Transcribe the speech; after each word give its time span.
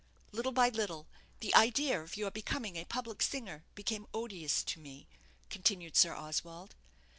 Little 0.31 0.51
by 0.51 0.69
little, 0.69 1.05
the 1.41 1.53
idea 1.53 2.01
of 2.01 2.17
your 2.17 2.31
becoming 2.31 2.75
a 2.75 2.85
public 2.85 3.21
singer 3.21 3.65
became 3.75 4.07
odious 4.15 4.63
to 4.63 4.79
me," 4.79 5.05
continued 5.51 5.95
Sir 5.95 6.15
Oswald. 6.15 6.73